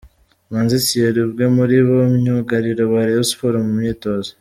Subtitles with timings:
[0.51, 4.29] Manzi Thierry, umwe muri ba myugariro ba Rayon sports mu myitozo.